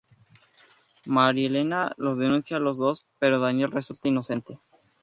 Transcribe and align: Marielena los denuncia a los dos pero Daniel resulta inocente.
Marielena 1.05 1.93
los 1.95 2.17
denuncia 2.17 2.57
a 2.57 2.59
los 2.59 2.79
dos 2.79 3.05
pero 3.19 3.39
Daniel 3.39 3.69
resulta 3.71 4.07
inocente. 4.07 4.57